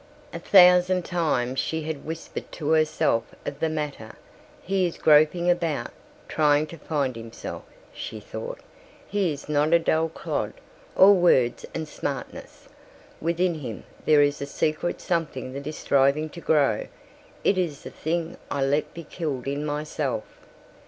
A 0.33 0.39
thousand 0.39 1.05
times 1.05 1.59
she 1.59 1.83
had 1.83 2.03
whispered 2.05 2.51
to 2.53 2.71
herself 2.71 3.23
of 3.45 3.59
the 3.59 3.69
matter. 3.69 4.15
"He 4.63 4.87
is 4.87 4.97
groping 4.97 5.47
about, 5.47 5.91
trying 6.27 6.65
to 6.73 6.77
find 6.79 7.15
himself," 7.15 7.61
she 7.93 8.19
thought. 8.19 8.61
"He 9.07 9.31
is 9.31 9.47
not 9.47 9.73
a 9.73 9.77
dull 9.77 10.09
clod, 10.09 10.53
all 10.97 11.13
words 11.13 11.67
and 11.75 11.87
smartness. 11.87 12.67
Within 13.21 13.53
him 13.59 13.83
there 14.07 14.23
is 14.23 14.41
a 14.41 14.47
secret 14.47 14.99
something 14.99 15.53
that 15.53 15.67
is 15.67 15.77
striving 15.77 16.29
to 16.29 16.41
grow. 16.41 16.87
It 17.43 17.59
is 17.59 17.83
the 17.83 17.91
thing 17.91 18.37
I 18.49 18.63
let 18.65 18.95
be 18.95 19.03
killed 19.03 19.47
in 19.47 19.63
myself." 19.63 20.23